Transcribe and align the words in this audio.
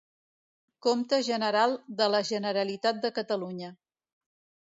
Compte 0.85 1.19
general 1.27 1.75
de 1.99 2.07
la 2.15 2.23
Generalitat 2.31 3.05
de 3.05 3.13
Catalunya. 3.19 3.71